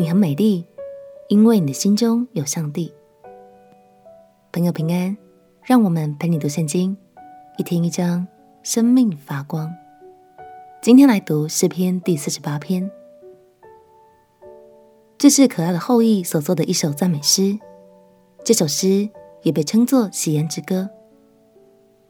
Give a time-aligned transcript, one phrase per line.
[0.00, 0.64] 你很美丽，
[1.28, 2.90] 因为你的心中有上帝。
[4.50, 5.14] 朋友平安，
[5.62, 6.96] 让我们陪你读圣经，
[7.58, 8.26] 一天一章，
[8.62, 9.70] 生命发光。
[10.80, 12.90] 今天来读诗篇第四十八篇，
[15.18, 17.58] 这是可爱的后裔所作的一首赞美诗。
[18.42, 19.10] 这首诗
[19.42, 20.88] 也被称作喜安之歌。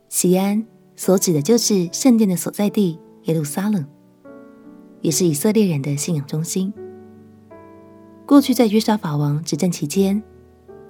[0.08, 0.64] 喜安
[0.94, 3.84] 所指的就是圣殿的所在地耶路撒冷，
[5.00, 6.72] 也是以色列人的信仰中心。
[8.30, 10.22] 过去在约沙法王执政期间，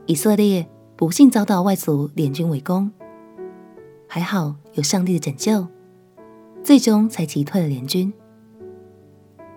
[0.05, 2.93] 以色列不幸遭到外族联军围攻，
[4.07, 5.67] 还好有上帝的拯救，
[6.63, 8.13] 最终才击退了联军。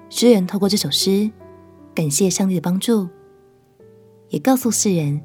[0.10, 1.30] 诗人透过这首诗，
[1.94, 3.10] 感谢上帝的帮助，
[4.30, 5.22] 也告诉世人，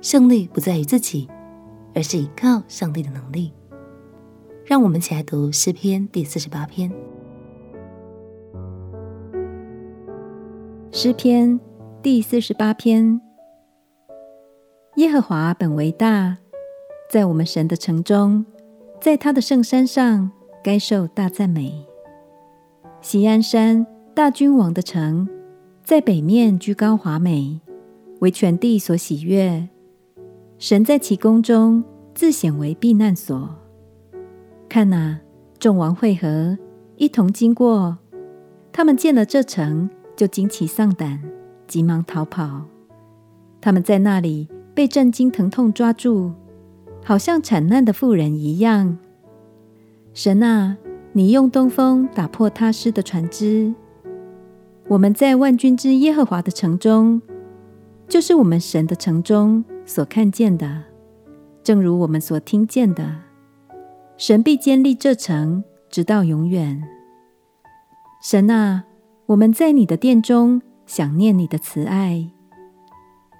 [0.00, 1.28] 胜利不在于自己，
[1.94, 3.52] 而是依靠上帝的能力。
[4.64, 6.92] 让我们一起来读诗篇第四十八篇。
[10.90, 11.60] 诗篇。
[12.02, 13.20] 第四十八篇，
[14.96, 16.38] 耶和华本为大，
[17.10, 18.46] 在我们神的城中，
[18.98, 20.30] 在他的圣山上，
[20.64, 21.86] 该受大赞美。
[23.02, 25.28] 锡安山，大君王的城，
[25.84, 27.60] 在北面居高华美，
[28.20, 29.68] 为全地所喜悦。
[30.56, 31.84] 神在其宫中
[32.14, 33.54] 自显为避难所。
[34.70, 35.20] 看哪，
[35.58, 36.56] 众王会合，
[36.96, 37.98] 一同经过，
[38.72, 41.20] 他们见了这城，就惊奇丧胆。
[41.70, 42.62] 急忙逃跑，
[43.60, 46.32] 他们在那里被震惊疼痛抓住，
[47.04, 48.98] 好像惨难的妇人一样。
[50.12, 50.76] 神啊，
[51.12, 53.72] 你用东风打破他失的船只。
[54.88, 57.22] 我们在万军之耶和华的城中，
[58.08, 60.82] 就是我们神的城中所看见的，
[61.62, 63.14] 正如我们所听见的，
[64.16, 66.82] 神必建立这城，直到永远。
[68.20, 68.86] 神啊，
[69.26, 70.60] 我们在你的殿中。
[70.90, 72.26] 想念你的慈爱，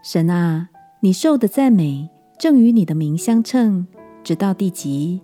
[0.05, 0.69] 神啊，
[1.01, 3.89] 你受的赞美正与你的名相称，
[4.23, 5.21] 直到地极。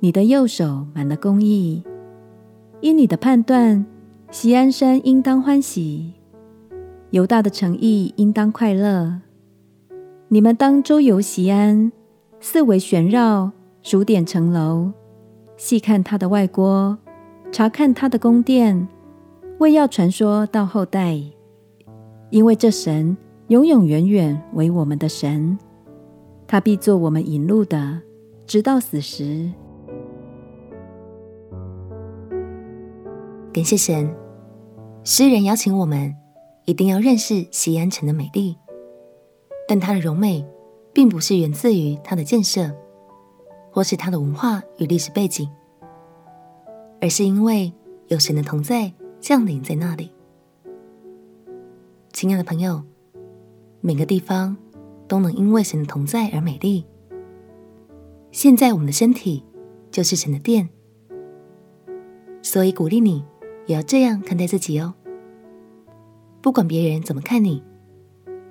[0.00, 1.84] 你的右手满了公义，
[2.80, 3.84] 因你的判断，
[4.30, 6.14] 锡安山应当欢喜，
[7.10, 9.20] 犹大的诚意应当快乐。
[10.28, 11.92] 你们当周游西安，
[12.40, 13.50] 四围旋绕，
[13.82, 14.90] 数点城楼，
[15.58, 16.96] 细看他的外郭，
[17.52, 18.88] 察看他的宫殿。
[19.58, 21.18] 为要传说到后代，
[22.28, 23.16] 因为这神
[23.48, 25.58] 永永远远为我们的神，
[26.46, 28.02] 他必做我们引路的，
[28.46, 29.50] 直到死时。
[33.50, 34.14] 感谢神，
[35.04, 36.14] 诗人邀请我们
[36.66, 38.58] 一定要认识西安城的美丽，
[39.66, 40.46] 但它的荣美
[40.92, 42.70] 并不是源自于它的建设，
[43.70, 45.48] 或是它的文化与历史背景，
[47.00, 47.72] 而是因为
[48.08, 48.92] 有神的同在。
[49.20, 50.12] 降临在那里，
[52.12, 52.82] 亲爱的朋友，
[53.80, 54.56] 每个地方
[55.08, 56.84] 都能因为神的同在而美丽。
[58.30, 59.42] 现在我们的身体
[59.90, 60.68] 就是神的殿，
[62.42, 63.24] 所以鼓励你
[63.66, 64.94] 也要这样看待自己哦。
[66.40, 67.62] 不管别人怎么看你，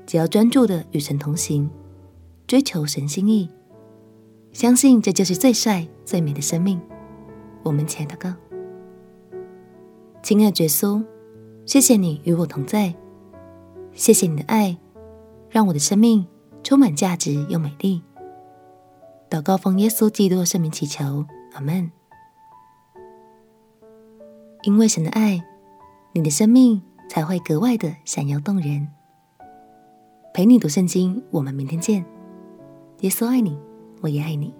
[0.06, 1.70] 只要专注的与神同行，
[2.48, 3.50] 追求神心意，
[4.52, 6.82] 相信这就是最帅最美的生命。
[7.64, 8.36] 我们亲爱的歌。
[10.26, 11.06] 亲爱的耶稣，
[11.68, 12.96] 谢谢你与我同在，
[13.94, 14.76] 谢谢你的爱，
[15.52, 16.26] 让我的生命
[16.64, 18.02] 充满价值又美丽。
[19.30, 21.92] 祷告奉耶稣基督的圣名祈求，阿门。
[24.64, 25.46] 因为神的爱，
[26.14, 28.88] 你的生命才会格外的闪耀动人。
[30.34, 32.04] 陪你读圣经，我们明天见。
[33.02, 33.56] 耶稣爱你，
[34.02, 34.52] 我也爱你。